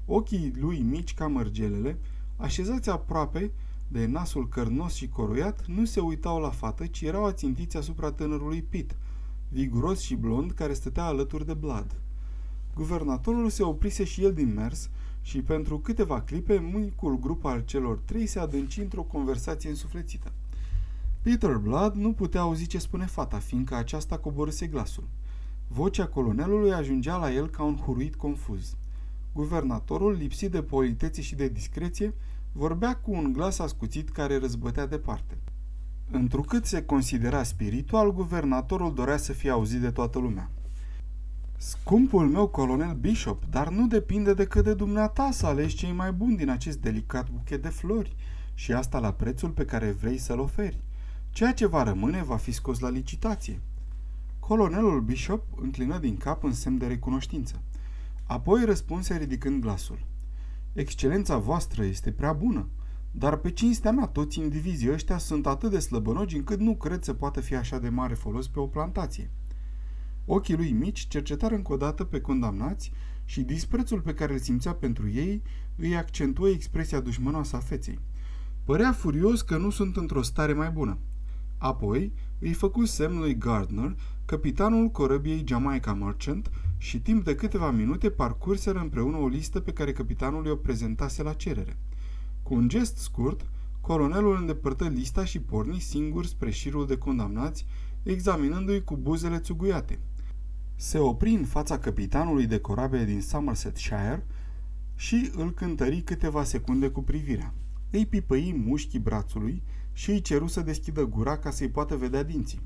Ochii 0.05 0.53
lui 0.59 0.79
mici 0.79 1.13
ca 1.13 1.27
mărgelele, 1.27 1.97
așezați 2.37 2.89
aproape 2.89 3.51
de 3.87 4.05
nasul 4.05 4.49
cărnos 4.49 4.93
și 4.93 5.09
coroiat, 5.09 5.65
nu 5.65 5.85
se 5.85 5.99
uitau 5.99 6.39
la 6.39 6.49
fată, 6.49 6.85
ci 6.85 7.01
erau 7.01 7.25
ațintiți 7.25 7.77
asupra 7.77 8.11
tânărului 8.11 8.61
Pit, 8.61 8.95
viguros 9.49 9.99
și 9.99 10.15
blond, 10.15 10.51
care 10.51 10.73
stătea 10.73 11.03
alături 11.03 11.45
de 11.45 11.53
Blad. 11.53 12.01
Guvernatorul 12.75 13.49
se 13.49 13.63
oprise 13.63 14.03
și 14.03 14.23
el 14.23 14.33
din 14.33 14.53
mers 14.53 14.89
și 15.21 15.41
pentru 15.41 15.79
câteva 15.79 16.21
clipe 16.21 16.59
micul 16.59 17.19
grup 17.19 17.45
al 17.45 17.63
celor 17.65 17.97
trei 18.05 18.25
se 18.25 18.39
adânci 18.39 18.79
într-o 18.79 19.01
conversație 19.01 19.69
însuflețită. 19.69 20.31
Peter 21.21 21.57
Blood 21.57 21.95
nu 21.95 22.13
putea 22.13 22.41
auzi 22.41 22.67
ce 22.67 22.77
spune 22.77 23.05
fata, 23.05 23.37
fiindcă 23.37 23.75
aceasta 23.75 24.17
coborâse 24.17 24.67
glasul. 24.67 25.07
Vocea 25.67 26.07
colonelului 26.07 26.73
ajungea 26.73 27.17
la 27.17 27.33
el 27.33 27.49
ca 27.49 27.63
un 27.63 27.77
huruit 27.77 28.15
confuz. 28.15 28.75
Guvernatorul, 29.33 30.13
lipsit 30.13 30.51
de 30.51 30.61
politețe 30.61 31.21
și 31.21 31.35
de 31.35 31.47
discreție, 31.47 32.13
vorbea 32.53 32.95
cu 32.95 33.11
un 33.11 33.33
glas 33.33 33.59
ascuțit 33.59 34.09
care 34.09 34.37
răzbătea 34.37 34.85
departe. 34.87 35.37
Întrucât 36.11 36.65
se 36.65 36.83
considera 36.83 37.43
spiritual, 37.43 38.13
guvernatorul 38.13 38.93
dorea 38.93 39.17
să 39.17 39.33
fie 39.33 39.49
auzit 39.49 39.81
de 39.81 39.91
toată 39.91 40.19
lumea. 40.19 40.49
Scumpul 41.57 42.29
meu 42.29 42.47
colonel 42.47 42.93
Bishop, 42.93 43.43
dar 43.49 43.69
nu 43.69 43.87
depinde 43.87 44.33
decât 44.33 44.63
de 44.63 44.73
dumneata 44.73 45.31
să 45.31 45.45
alegi 45.45 45.75
cei 45.75 45.91
mai 45.91 46.11
buni 46.11 46.37
din 46.37 46.49
acest 46.49 46.77
delicat 46.77 47.29
buchet 47.29 47.61
de 47.61 47.69
flori 47.69 48.15
și 48.53 48.73
asta 48.73 48.99
la 48.99 49.13
prețul 49.13 49.49
pe 49.49 49.65
care 49.65 49.91
vrei 49.91 50.17
să-l 50.17 50.39
oferi. 50.39 50.83
Ceea 51.29 51.53
ce 51.53 51.65
va 51.65 51.83
rămâne 51.83 52.23
va 52.23 52.37
fi 52.37 52.51
scos 52.51 52.79
la 52.79 52.89
licitație. 52.89 53.61
Colonelul 54.39 55.01
Bishop 55.01 55.43
înclină 55.61 55.97
din 55.97 56.17
cap 56.17 56.43
în 56.43 56.53
semn 56.53 56.77
de 56.77 56.87
recunoștință. 56.87 57.61
Apoi 58.23 58.65
răspunse 58.65 59.17
ridicând 59.17 59.61
glasul. 59.61 59.99
Excelența 60.73 61.37
voastră 61.37 61.83
este 61.83 62.11
prea 62.11 62.33
bună, 62.33 62.69
dar 63.11 63.37
pe 63.37 63.51
cinstea 63.51 63.91
mea 63.91 64.07
toți 64.07 64.39
indivizii 64.39 64.91
ăștia 64.91 65.17
sunt 65.17 65.47
atât 65.47 65.71
de 65.71 65.79
slăbănogi 65.79 66.37
încât 66.37 66.59
nu 66.59 66.75
cred 66.75 67.03
să 67.03 67.13
poată 67.13 67.41
fi 67.41 67.55
așa 67.55 67.79
de 67.79 67.89
mare 67.89 68.13
folos 68.13 68.47
pe 68.47 68.59
o 68.59 68.67
plantație. 68.67 69.31
Ochii 70.25 70.55
lui 70.55 70.71
mici 70.71 71.07
cercetară 71.07 71.55
încă 71.55 71.73
o 71.73 71.77
dată 71.77 72.03
pe 72.03 72.21
condamnați 72.21 72.91
și 73.25 73.41
disprețul 73.41 74.01
pe 74.01 74.13
care 74.13 74.33
îl 74.33 74.39
simțea 74.39 74.73
pentru 74.73 75.09
ei 75.09 75.41
îi 75.75 75.95
accentuă 75.95 76.47
expresia 76.47 76.99
dușmănoasă 76.99 77.55
a 77.55 77.59
feței. 77.59 77.99
Părea 78.63 78.91
furios 78.91 79.41
că 79.41 79.57
nu 79.57 79.69
sunt 79.69 79.97
într-o 79.97 80.21
stare 80.21 80.53
mai 80.53 80.69
bună. 80.69 80.97
Apoi 81.57 82.13
îi 82.39 82.53
făcu 82.53 82.85
semn 82.85 83.17
lui 83.17 83.37
Gardner, 83.37 83.95
capitanul 84.25 84.89
corăbiei 84.89 85.43
Jamaica 85.47 85.93
Merchant, 85.93 86.51
și 86.83 87.01
timp 87.01 87.23
de 87.23 87.35
câteva 87.35 87.71
minute 87.71 88.09
parcurseră 88.09 88.79
împreună 88.79 89.17
o 89.17 89.27
listă 89.27 89.59
pe 89.59 89.73
care 89.73 89.91
capitanul 89.91 90.45
i-o 90.45 90.55
prezentase 90.55 91.23
la 91.23 91.33
cerere. 91.33 91.77
Cu 92.41 92.53
un 92.53 92.67
gest 92.67 92.97
scurt, 92.97 93.49
colonelul 93.81 94.35
îndepărtă 94.35 94.87
lista 94.87 95.25
și 95.25 95.39
porni 95.39 95.79
singur 95.79 96.25
spre 96.25 96.49
șirul 96.49 96.87
de 96.87 96.97
condamnați, 96.97 97.65
examinându-i 98.03 98.83
cu 98.83 98.97
buzele 98.97 99.39
țuguiate. 99.39 99.99
Se 100.75 100.97
opri 100.97 101.29
în 101.29 101.45
fața 101.45 101.79
capitanului 101.79 102.45
de 102.45 102.59
corabie 102.59 103.05
din 103.05 103.21
Somersetshire 103.21 104.25
și 104.95 105.31
îl 105.35 105.51
cântări 105.51 106.01
câteva 106.01 106.43
secunde 106.43 106.89
cu 106.89 107.01
privirea. 107.01 107.53
Îi 107.91 108.05
pipăi 108.05 108.61
mușchii 108.65 108.99
brațului 108.99 109.63
și 109.93 110.09
îi 110.09 110.21
ceru 110.21 110.47
să 110.47 110.61
deschidă 110.61 111.03
gura 111.03 111.37
ca 111.37 111.51
să-i 111.51 111.69
poată 111.69 111.95
vedea 111.95 112.23
dinții. 112.23 112.61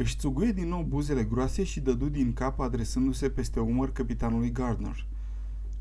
Își 0.00 0.16
țuguie 0.16 0.52
din 0.52 0.68
nou 0.68 0.82
buzele 0.82 1.24
groase 1.24 1.64
și 1.64 1.80
dădu 1.80 2.08
din 2.08 2.32
cap 2.32 2.60
adresându-se 2.60 3.30
peste 3.30 3.60
umăr 3.60 3.92
capitanului 3.92 4.52
Gardner. 4.52 5.06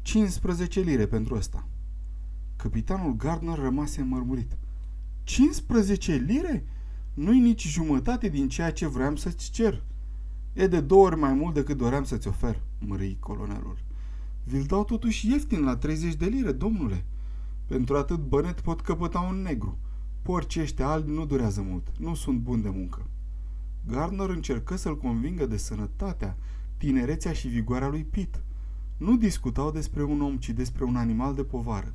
15 0.02 0.80
lire 0.80 1.06
pentru 1.08 1.36
ăsta. 1.36 1.68
Capitanul 2.56 3.16
Gardner 3.16 3.58
rămase 3.58 4.02
mărmurit. 4.02 4.58
15 5.24 6.16
lire? 6.16 6.66
Nu-i 7.14 7.40
nici 7.40 7.68
jumătate 7.68 8.30
din 8.30 8.50
ceea 8.50 8.72
ce 8.72 8.88
vreau 8.88 9.16
să-ți 9.16 9.52
cer. 9.52 9.84
E 10.54 10.68
de 10.68 10.82
două 10.82 11.06
ori 11.06 11.20
mai 11.20 11.34
mult 11.34 11.54
decât 11.54 11.78
doream 11.78 12.04
să-ți 12.04 12.28
ofer, 12.28 12.62
mărâi 12.80 13.18
colonelul. 13.20 13.78
Vi-l 14.44 14.64
dau 14.64 14.84
totuși 14.84 15.32
ieftin 15.32 15.64
la 15.64 15.76
30 15.78 16.16
de 16.16 16.26
lire, 16.26 16.52
domnule. 16.52 17.06
Pentru 17.66 17.98
atât 17.98 18.20
bănet 18.20 18.62
pot 18.62 18.82
căpăta 18.82 19.20
un 19.20 19.42
negru. 19.42 19.78
Porcii 20.22 20.62
ăștia 20.62 20.88
albi 20.88 21.12
nu 21.12 21.26
durează 21.26 21.62
mult, 21.62 21.88
nu 21.98 22.16
sunt 22.16 22.40
buni 22.40 22.62
de 22.62 22.70
muncă. 22.70 23.08
Garner 23.92 24.30
încercă 24.30 24.76
să-l 24.76 24.98
convingă 24.98 25.46
de 25.46 25.58
sănătatea, 25.58 26.38
tinerețea 26.78 27.34
și 27.34 27.48
vigoarea 27.48 27.88
lui 27.88 28.04
Pitt. 28.04 28.44
Nu 28.98 29.18
discutau 29.18 29.72
despre 29.72 30.04
un 30.04 30.22
om, 30.22 30.38
ci 30.38 30.50
despre 30.50 30.84
un 30.84 30.96
animal 30.96 31.34
de 31.34 31.44
povară. 31.44 31.94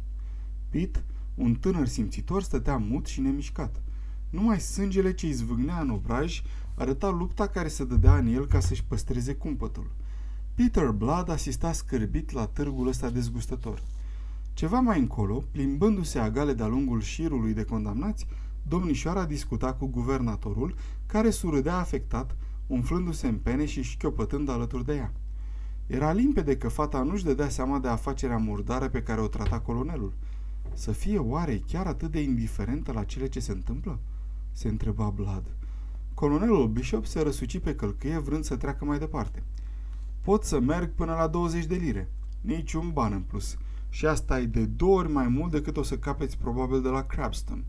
Pitt, 0.68 1.04
un 1.34 1.54
tânăr 1.54 1.86
simțitor, 1.86 2.42
stătea 2.42 2.76
mut 2.76 3.06
și 3.06 3.20
nemișcat. 3.20 3.82
Numai 4.30 4.60
sângele 4.60 5.14
ce 5.14 5.26
izvâgnea 5.26 5.80
în 5.80 5.90
obraj 5.90 6.42
arăta 6.74 7.08
lupta 7.08 7.46
care 7.46 7.68
se 7.68 7.84
dădea 7.84 8.16
în 8.16 8.26
el 8.26 8.46
ca 8.46 8.60
să-și 8.60 8.84
păstreze 8.84 9.34
cumpătul. 9.34 9.90
Peter 10.54 10.90
Blood 10.90 11.28
asista 11.28 11.72
scârbit 11.72 12.30
la 12.30 12.46
târgul 12.46 12.86
ăsta 12.86 13.10
dezgustător. 13.10 13.82
Ceva 14.52 14.80
mai 14.80 14.98
încolo, 14.98 15.44
plimbându-se 15.50 16.18
agale 16.18 16.52
de-a 16.52 16.66
lungul 16.66 17.00
șirului 17.00 17.54
de 17.54 17.64
condamnați, 17.64 18.26
domnișoara 18.68 19.24
discuta 19.24 19.72
cu 19.74 19.86
guvernatorul, 19.86 20.74
care 21.06 21.30
surâdea 21.30 21.76
afectat, 21.76 22.36
umflându-se 22.66 23.26
în 23.26 23.36
pene 23.36 23.64
și 23.64 23.82
șchiopătând 23.82 24.48
alături 24.48 24.84
de 24.84 24.94
ea. 24.94 25.12
Era 25.86 26.12
limpede 26.12 26.56
că 26.56 26.68
fata 26.68 27.02
nu-și 27.02 27.24
dădea 27.24 27.48
seama 27.48 27.78
de 27.78 27.88
afacerea 27.88 28.36
murdară 28.36 28.88
pe 28.88 29.02
care 29.02 29.20
o 29.20 29.26
trata 29.26 29.60
colonelul. 29.60 30.12
Să 30.74 30.92
fie 30.92 31.18
oare 31.18 31.62
chiar 31.66 31.86
atât 31.86 32.10
de 32.10 32.20
indiferentă 32.20 32.92
la 32.92 33.04
cele 33.04 33.28
ce 33.28 33.40
se 33.40 33.52
întâmplă? 33.52 33.98
se 34.52 34.68
întreba 34.68 35.10
Blood. 35.10 35.54
Colonelul 36.14 36.68
Bishop 36.68 37.06
se 37.06 37.22
răsuci 37.22 37.58
pe 37.58 37.74
călcâie 37.74 38.18
vrând 38.18 38.44
să 38.44 38.56
treacă 38.56 38.84
mai 38.84 38.98
departe. 38.98 39.42
Pot 40.20 40.44
să 40.44 40.60
merg 40.60 40.92
până 40.94 41.14
la 41.14 41.26
20 41.26 41.64
de 41.64 41.74
lire. 41.74 42.10
Nici 42.40 42.72
un 42.72 42.90
ban 42.92 43.12
în 43.12 43.22
plus. 43.22 43.56
Și 43.88 44.06
asta 44.06 44.40
e 44.40 44.44
de 44.44 44.64
două 44.64 44.98
ori 44.98 45.12
mai 45.12 45.28
mult 45.28 45.50
decât 45.50 45.76
o 45.76 45.82
să 45.82 45.98
capeți 45.98 46.38
probabil 46.38 46.82
de 46.82 46.88
la 46.88 47.02
Crabston. 47.02 47.64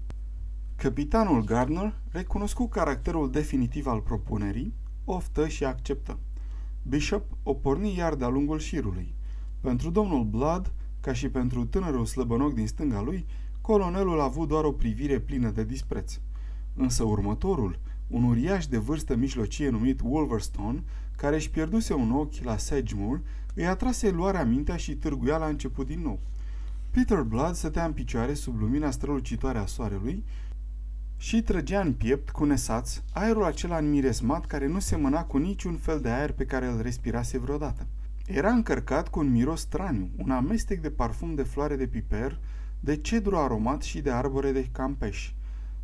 Capitanul 0.77 1.44
Gardner 1.44 1.94
recunoscu 2.12 2.67
caracterul 2.67 3.32
definitiv 3.32 3.88
al 3.88 4.01
propunerii, 4.01 4.74
oftă 5.05 5.48
și 5.48 5.63
acceptă. 5.63 6.20
Bishop 6.84 7.25
o 7.44 7.53
porni 7.53 7.98
iar 7.98 8.15
de-a 8.15 8.27
lungul 8.27 8.60
șirului. 8.60 9.13
Pentru 9.62 9.89
domnul 9.89 10.24
Blood, 10.24 10.74
ca 11.01 11.13
și 11.13 11.29
pentru 11.29 11.65
tânărul 11.65 12.05
slăbănoc 12.05 12.53
din 12.53 12.67
stânga 12.67 13.01
lui, 13.01 13.25
colonelul 13.62 14.20
a 14.20 14.24
avut 14.24 14.48
doar 14.48 14.63
o 14.63 14.72
privire 14.72 15.20
plină 15.20 15.50
de 15.50 15.63
dispreț. 15.63 16.20
Însă 16.74 17.03
următorul, 17.03 17.79
un 18.08 18.24
uriaș 18.24 18.67
de 18.67 18.77
vârstă 18.77 19.15
mijlocie 19.15 19.70
numit 19.70 20.00
Wolverstone, 20.03 20.84
care 21.15 21.36
își 21.36 21.50
pierduse 21.50 21.94
un 21.94 22.12
ochi 22.12 22.44
la 22.44 22.58
Sedgemoor, 22.58 23.22
îi 23.53 23.67
atrase 23.67 24.10
luarea 24.10 24.46
mintea 24.46 24.75
și 24.75 24.96
târguia 24.96 25.38
la 25.38 25.46
început 25.46 25.86
din 25.86 26.01
nou. 26.01 26.20
Peter 26.91 27.22
Blood 27.22 27.55
stătea 27.55 27.86
în 27.86 27.94
picioare 27.94 28.34
sub 28.34 28.60
lumina 28.60 28.91
strălucitoare 28.91 29.58
a 29.58 29.65
soarelui 29.65 30.24
și 31.17 31.41
trăgea 31.41 31.81
în 31.81 31.93
piept, 31.93 32.29
cu 32.29 32.45
nesaț, 32.45 33.01
aerul 33.13 33.43
acela 33.43 33.77
înmiresmat 33.77 34.45
care 34.45 34.67
nu 34.67 34.79
semăna 34.79 35.24
cu 35.24 35.38
niciun 35.38 35.75
fel 35.75 36.00
de 36.00 36.10
aer 36.10 36.31
pe 36.31 36.45
care 36.45 36.65
îl 36.67 36.81
respirase 36.81 37.38
vreodată. 37.38 37.88
Era 38.25 38.51
încărcat 38.51 39.07
cu 39.07 39.19
un 39.19 39.31
miros 39.31 39.60
straniu, 39.60 40.10
un 40.17 40.31
amestec 40.31 40.81
de 40.81 40.89
parfum 40.89 41.36
de 41.36 41.43
floare 41.43 41.75
de 41.75 41.88
piper, 41.88 42.39
de 42.79 42.95
cedru 42.95 43.38
aromat 43.38 43.81
și 43.81 44.01
de 44.01 44.12
arbore 44.12 44.51
de 44.51 44.69
campeș. 44.72 45.34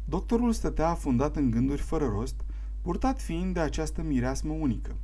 Doctorul 0.06 0.52
stătea 0.52 0.88
afundat 0.88 1.36
în 1.36 1.52
gânduri 1.52 1.82
fără 1.82 2.06
rost, 2.06 2.36
purtat 2.82 3.22
fiind 3.22 3.54
de 3.54 3.60
această 3.60 4.02
mireasmă 4.02 4.54
unică. 4.54 4.96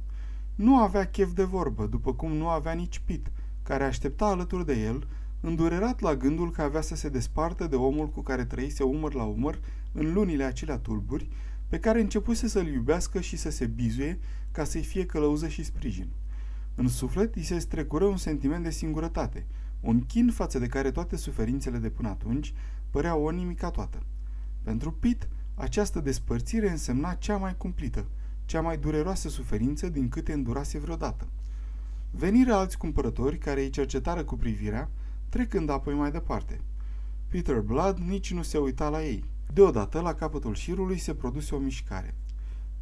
Nu 0.55 0.77
avea 0.77 1.05
chef 1.05 1.31
de 1.31 1.43
vorbă, 1.43 1.85
după 1.85 2.13
cum 2.13 2.31
nu 2.31 2.47
avea 2.47 2.73
nici 2.73 3.01
Pit, 3.05 3.31
care 3.63 3.83
aștepta 3.83 4.25
alături 4.25 4.65
de 4.65 4.73
el, 4.73 5.07
îndurerat 5.39 5.99
la 5.99 6.15
gândul 6.15 6.51
că 6.51 6.61
avea 6.61 6.81
să 6.81 6.95
se 6.95 7.09
despartă 7.09 7.67
de 7.67 7.75
omul 7.75 8.09
cu 8.09 8.21
care 8.21 8.45
trăise 8.45 8.83
umăr 8.83 9.13
la 9.13 9.23
umăr 9.23 9.59
în 9.97 10.13
lunile 10.13 10.43
acelea 10.43 10.77
tulburi, 10.77 11.27
pe 11.67 11.79
care 11.79 12.01
începuse 12.01 12.47
să-l 12.47 12.67
iubească 12.67 13.19
și 13.19 13.37
să 13.37 13.49
se 13.49 13.65
bizuie 13.65 14.19
ca 14.51 14.63
să-i 14.63 14.83
fie 14.83 15.05
călăuză 15.05 15.47
și 15.47 15.63
sprijin. 15.63 16.09
În 16.75 16.87
suflet 16.87 17.35
îi 17.35 17.43
se 17.43 17.59
strecură 17.59 18.05
un 18.05 18.17
sentiment 18.17 18.63
de 18.63 18.69
singurătate, 18.69 19.45
un 19.79 20.01
chin 20.01 20.31
față 20.31 20.59
de 20.59 20.67
care 20.67 20.91
toate 20.91 21.15
suferințele 21.15 21.77
de 21.77 21.89
până 21.89 22.07
atunci 22.07 22.53
păreau 22.89 23.23
o 23.23 23.31
nimica 23.31 23.69
toată. 23.69 24.03
Pentru 24.63 24.91
Pit, 24.91 25.27
această 25.55 25.99
despărțire 25.99 26.69
însemna 26.69 27.13
cea 27.13 27.37
mai 27.37 27.57
cumplită, 27.57 28.05
cea 28.45 28.61
mai 28.61 28.77
dureroasă 28.77 29.29
suferință 29.29 29.89
din 29.89 30.09
câte 30.09 30.33
îndurase 30.33 30.79
vreodată. 30.79 31.27
Veniră 32.11 32.53
alți 32.53 32.77
cumpărători 32.77 33.37
care 33.37 33.61
îi 33.61 33.69
cercetară 33.69 34.23
cu 34.23 34.35
privirea, 34.35 34.89
trecând 35.29 35.69
apoi 35.69 35.93
mai 35.93 36.11
departe. 36.11 36.61
Peter 37.27 37.59
Blood 37.59 37.97
nici 37.97 38.33
nu 38.33 38.41
se 38.41 38.57
uita 38.57 38.89
la 38.89 39.03
ei. 39.03 39.23
Deodată, 39.53 39.99
la 39.99 40.13
capătul 40.13 40.53
șirului, 40.53 40.97
se 40.97 41.13
produse 41.13 41.55
o 41.55 41.57
mișcare. 41.57 42.15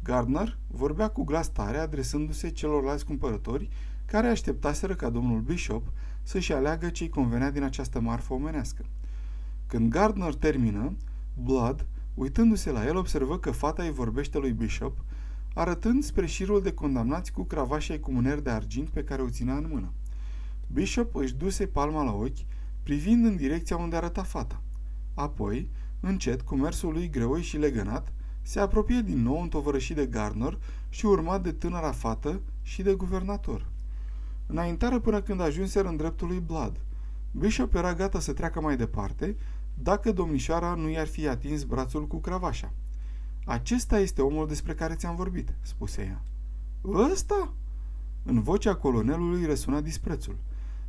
Gardner 0.02 0.58
vorbea 0.66 1.08
cu 1.08 1.24
glas 1.24 1.48
tare, 1.48 1.78
adresându-se 1.78 2.50
celorlalți 2.50 3.04
cumpărători, 3.04 3.68
care 4.04 4.28
așteptaseră 4.28 4.94
ca 4.94 5.10
domnul 5.10 5.40
Bishop 5.40 5.92
să-și 6.22 6.52
aleagă 6.52 6.88
ce-i 6.88 7.08
convenea 7.08 7.50
din 7.50 7.62
această 7.62 8.00
marfă 8.00 8.32
omenească. 8.32 8.84
Când 9.66 9.90
Gardner 9.90 10.34
termină, 10.34 10.96
Blood, 11.34 11.86
uitându-se 12.14 12.70
la 12.70 12.86
el, 12.86 12.96
observă 12.96 13.38
că 13.38 13.50
fata 13.50 13.82
îi 13.82 13.92
vorbește 13.92 14.38
lui 14.38 14.52
Bishop, 14.52 15.04
arătând 15.54 16.02
spre 16.02 16.26
șirul 16.26 16.62
de 16.62 16.72
condamnați 16.72 17.32
cu 17.32 17.42
cravașa 17.42 17.98
cu 17.98 18.12
mâner 18.12 18.40
de 18.40 18.50
argint 18.50 18.88
pe 18.88 19.04
care 19.04 19.22
o 19.22 19.30
ținea 19.30 19.56
în 19.56 19.68
mână. 19.70 19.92
Bishop 20.72 21.14
își 21.14 21.34
duse 21.34 21.66
palma 21.66 22.02
la 22.02 22.12
ochi, 22.12 22.46
privind 22.82 23.24
în 23.24 23.36
direcția 23.36 23.76
unde 23.76 23.96
arăta 23.96 24.22
fata. 24.22 24.62
Apoi, 25.14 25.68
încet, 26.00 26.42
cu 26.42 26.54
mersul 26.56 26.92
lui 26.92 27.10
greoi 27.10 27.42
și 27.42 27.56
legănat, 27.56 28.12
se 28.42 28.60
apropie 28.60 29.00
din 29.00 29.22
nou 29.22 29.42
întovărășit 29.42 29.96
de 29.96 30.06
Garner 30.06 30.58
și 30.88 31.06
urmat 31.06 31.42
de 31.42 31.52
tânăra 31.52 31.92
fată 31.92 32.40
și 32.62 32.82
de 32.82 32.94
guvernator. 32.94 33.66
Înaintară 34.46 34.98
până 34.98 35.22
când 35.22 35.40
ajunseră 35.40 35.88
în 35.88 35.96
dreptul 35.96 36.28
lui 36.28 36.40
Blood. 36.46 36.80
Bishop 37.30 37.74
era 37.74 37.94
gata 37.94 38.20
să 38.20 38.32
treacă 38.32 38.60
mai 38.60 38.76
departe, 38.76 39.36
dacă 39.74 40.12
domnișoara 40.12 40.74
nu 40.74 40.88
i-ar 40.88 41.06
fi 41.06 41.28
atins 41.28 41.64
brațul 41.64 42.06
cu 42.06 42.16
cravașa. 42.16 42.72
Acesta 43.44 43.98
este 43.98 44.22
omul 44.22 44.46
despre 44.46 44.74
care 44.74 44.94
ți-am 44.94 45.16
vorbit, 45.16 45.54
spuse 45.60 46.02
ea. 46.02 46.22
Ăsta? 47.10 47.52
În 48.22 48.42
vocea 48.42 48.74
colonelului 48.74 49.46
răsuna 49.46 49.80
disprețul. 49.80 50.36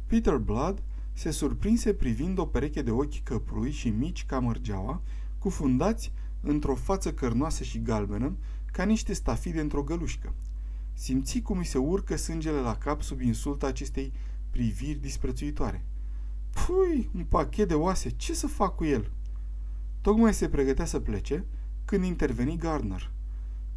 Peter 0.05 0.35
Blood 0.37 0.83
se 1.17 1.31
surprinse 1.31 1.93
privind 1.93 2.37
o 2.37 2.45
pereche 2.45 2.81
de 2.81 2.91
ochi 2.91 3.23
căprui 3.23 3.71
și 3.71 3.89
mici 3.89 4.25
ca 4.25 4.39
mărgeaua, 4.39 5.01
cufundați 5.37 6.11
într-o 6.41 6.75
față 6.75 7.13
cărnoasă 7.13 7.63
și 7.63 7.81
galbenă, 7.81 8.37
ca 8.65 8.83
niște 8.83 9.13
stafide 9.13 9.59
într-o 9.59 9.83
gălușcă. 9.83 10.33
Simți 10.93 11.39
cum 11.39 11.57
îi 11.57 11.65
se 11.65 11.77
urcă 11.77 12.15
sângele 12.15 12.59
la 12.59 12.75
cap 12.75 13.01
sub 13.01 13.21
insulta 13.21 13.67
acestei 13.67 14.13
priviri 14.49 14.99
disprețuitoare. 14.99 15.85
Pui, 16.49 17.09
un 17.15 17.23
pachet 17.23 17.67
de 17.67 17.73
oase, 17.73 18.09
ce 18.09 18.33
să 18.33 18.47
fac 18.47 18.75
cu 18.75 18.85
el? 18.85 19.11
Tocmai 20.01 20.33
se 20.33 20.49
pregătea 20.49 20.85
să 20.85 20.99
plece 20.99 21.45
când 21.85 22.03
interveni 22.03 22.57
Gardner. 22.57 23.11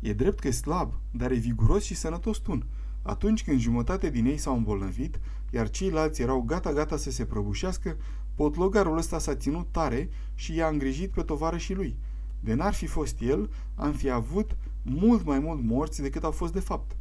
E 0.01 0.13
drept 0.13 0.39
că 0.39 0.49
e 0.49 0.51
slab, 0.51 1.01
dar 1.11 1.31
e 1.31 1.35
viguros 1.35 1.85
și 1.85 1.95
sănătos 1.95 2.39
tun. 2.39 2.67
Atunci 3.03 3.45
când 3.45 3.61
jumătate 3.61 4.11
din 4.11 4.27
ei 4.27 4.37
s-au 4.39 4.57
îmbolnăvit, 4.57 5.21
iar 5.51 5.71
ceilalți 5.71 6.23
erau 6.23 6.41
gata-gata 6.41 6.97
să 6.97 7.11
se 7.11 7.25
prăbușească, 7.25 7.97
potlogarul 8.35 8.97
ăsta 8.97 9.19
s-a 9.19 9.35
ținut 9.35 9.67
tare 9.71 10.09
și 10.35 10.55
i-a 10.55 10.69
îngrijit 10.69 11.11
pe 11.11 11.23
tovarășii 11.23 11.75
lui. 11.75 11.99
De 12.41 12.55
n-ar 12.55 12.75
fi 12.75 12.87
fost 12.87 13.21
el, 13.21 13.51
am 13.75 13.93
fi 13.93 14.11
avut 14.11 14.57
mult 14.83 15.25
mai 15.25 15.39
mult 15.39 15.63
morți 15.63 16.03
decât 16.03 16.25
au 16.25 16.31
fost 16.31 16.53
de 16.53 16.61
fapt. 16.61 16.97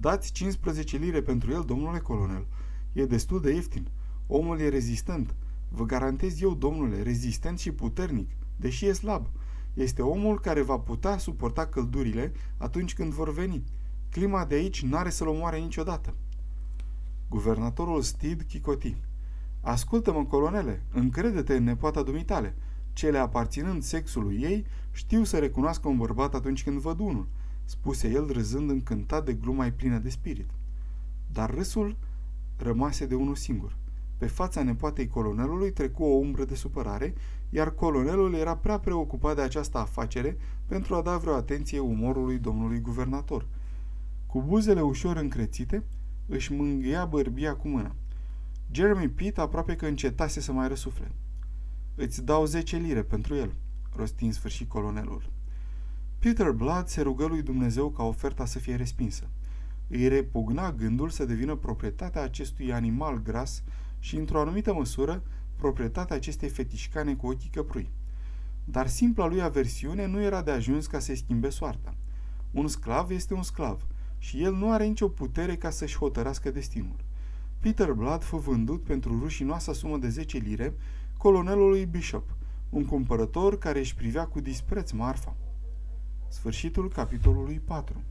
Dați 0.00 0.32
15 0.32 0.96
lire 0.96 1.22
pentru 1.22 1.50
el, 1.50 1.62
domnule 1.66 1.98
colonel. 1.98 2.46
E 2.92 3.04
destul 3.04 3.40
de 3.40 3.54
ieftin. 3.54 3.88
Omul 4.26 4.60
e 4.60 4.68
rezistent. 4.68 5.34
Vă 5.68 5.84
garantez 5.84 6.40
eu, 6.40 6.54
domnule, 6.54 7.02
rezistent 7.02 7.58
și 7.58 7.72
puternic, 7.72 8.30
deși 8.56 8.86
e 8.86 8.92
slab. 8.92 9.26
Este 9.74 10.02
omul 10.02 10.40
care 10.40 10.62
va 10.62 10.78
putea 10.78 11.18
suporta 11.18 11.66
căldurile 11.66 12.32
atunci 12.56 12.94
când 12.94 13.12
vor 13.12 13.32
veni. 13.32 13.64
Clima 14.14 14.44
de 14.44 14.54
aici 14.54 14.82
n-are 14.82 15.10
să-l 15.10 15.28
omoare 15.28 15.58
niciodată. 15.58 16.14
Guvernatorul 17.28 18.02
Stid 18.02 18.42
chicoti. 18.48 18.96
Ascultă-mă, 19.60 20.24
colonele, 20.24 20.82
încrede-te 20.92 21.56
în 21.56 21.64
nepoata 21.64 22.02
dumitale. 22.02 22.54
Cele 22.92 23.18
aparținând 23.18 23.82
sexului 23.82 24.38
ei 24.42 24.66
știu 24.90 25.24
să 25.24 25.38
recunoască 25.38 25.88
un 25.88 25.96
bărbat 25.96 26.34
atunci 26.34 26.62
când 26.62 26.78
văd 26.78 27.00
unul, 27.00 27.26
spuse 27.64 28.08
el 28.08 28.32
râzând 28.32 28.70
încântat 28.70 29.24
de 29.24 29.32
gluma 29.32 29.72
plină 29.76 29.98
de 29.98 30.08
spirit. 30.08 30.50
Dar 31.32 31.54
râsul 31.54 31.96
rămase 32.56 33.06
de 33.06 33.14
unul 33.14 33.34
singur. 33.34 33.76
Pe 34.16 34.26
fața 34.26 34.62
nepoatei 34.62 35.08
colonelului 35.08 35.72
trecu 35.72 36.02
o 36.02 36.16
umbră 36.16 36.44
de 36.44 36.54
supărare, 36.54 37.14
iar 37.50 37.70
colonelul 37.70 38.34
era 38.34 38.56
prea 38.56 38.78
preocupat 38.78 39.34
de 39.34 39.42
această 39.42 39.78
afacere 39.78 40.36
pentru 40.66 40.94
a 40.94 41.02
da 41.02 41.16
vreo 41.16 41.34
atenție 41.34 41.78
umorului 41.78 42.38
domnului 42.38 42.80
guvernator. 42.80 43.46
Cu 44.34 44.42
buzele 44.42 44.80
ușor 44.80 45.16
încrețite, 45.16 45.84
își 46.26 46.52
mângâia 46.52 47.04
bărbia 47.04 47.56
cu 47.56 47.68
mâna. 47.68 47.94
Jeremy 48.70 49.08
Pitt 49.08 49.38
aproape 49.38 49.76
că 49.76 49.86
încetase 49.86 50.40
să 50.40 50.52
mai 50.52 50.68
răsufle. 50.68 51.12
Îți 51.94 52.24
dau 52.24 52.44
10 52.44 52.76
lire 52.76 53.02
pentru 53.02 53.34
el, 53.34 53.54
rosti 53.96 54.24
în 54.24 54.32
sfârșit 54.32 54.68
colonelul. 54.68 55.30
Peter 56.18 56.50
Blood 56.50 56.86
se 56.86 57.00
rugă 57.00 57.26
lui 57.26 57.42
Dumnezeu 57.42 57.90
ca 57.90 58.02
oferta 58.02 58.44
să 58.44 58.58
fie 58.58 58.76
respinsă. 58.76 59.30
Îi 59.88 60.08
repugna 60.08 60.72
gândul 60.72 61.08
să 61.08 61.24
devină 61.24 61.54
proprietatea 61.54 62.22
acestui 62.22 62.72
animal 62.72 63.22
gras 63.22 63.62
și, 63.98 64.16
într-o 64.16 64.40
anumită 64.40 64.74
măsură, 64.74 65.22
proprietatea 65.56 66.16
acestei 66.16 66.48
fetișcane 66.48 67.14
cu 67.14 67.26
ochii 67.26 67.50
căprui. 67.50 67.90
Dar 68.64 68.86
simpla 68.86 69.26
lui 69.26 69.42
aversiune 69.42 70.06
nu 70.06 70.20
era 70.20 70.42
de 70.42 70.50
ajuns 70.50 70.86
ca 70.86 70.98
să-i 70.98 71.16
schimbe 71.16 71.48
soarta. 71.48 71.96
Un 72.50 72.68
sclav 72.68 73.10
este 73.10 73.34
un 73.34 73.42
sclav 73.42 73.86
și 74.24 74.42
el 74.42 74.54
nu 74.54 74.70
are 74.70 74.86
nicio 74.86 75.08
putere 75.08 75.56
ca 75.56 75.70
să-și 75.70 75.98
hotărască 75.98 76.50
destinul. 76.50 76.96
Peter 77.60 77.92
Blood 77.92 78.22
fu 78.22 78.36
vândut 78.36 78.82
pentru 78.82 79.18
rușinoasa 79.18 79.72
sumă 79.72 79.96
de 79.96 80.08
10 80.08 80.38
lire 80.38 80.74
colonelului 81.16 81.84
Bishop, 81.84 82.36
un 82.70 82.84
cumpărător 82.84 83.58
care 83.58 83.78
își 83.78 83.94
privea 83.94 84.26
cu 84.26 84.40
dispreț 84.40 84.90
marfa. 84.90 85.36
Sfârșitul 86.28 86.88
capitolului 86.88 87.60
4 87.64 88.02